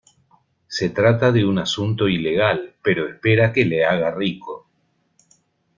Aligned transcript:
Se 0.67 0.89
trata 0.89 1.31
de 1.31 1.45
un 1.45 1.59
asunto 1.59 2.09
ilegal, 2.09 2.73
pero 2.81 3.07
espera 3.07 3.53
que 3.53 3.65
le 3.65 3.85
haga 3.85 4.09
rico. 4.09 4.67